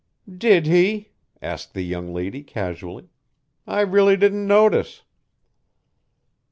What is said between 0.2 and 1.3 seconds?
"Did he?"